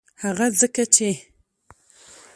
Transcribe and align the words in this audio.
هغه 0.23 0.47
ځکه 0.59 0.83
چې 0.95 1.09